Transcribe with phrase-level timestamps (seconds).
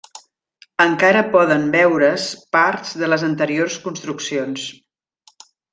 [0.85, 4.69] Encara poden veure's parts de les anteriors construccions.